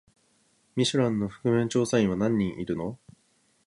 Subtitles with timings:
[0.75, 2.97] ミシュランの覆面調査員は何人いるの？